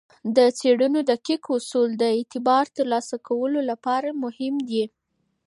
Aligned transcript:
د 0.35 0.37
څیړنو 0.57 0.99
دقیق 1.11 1.43
اصول 1.57 1.89
د 1.97 2.03
اعتبار 2.15 2.65
ترلاسه 2.77 3.15
کولو 3.27 3.59
لپاره 3.69 4.09
مهم 4.23 4.55
دي. 4.69 4.83